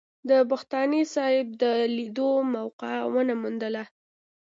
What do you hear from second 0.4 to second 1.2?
بختاني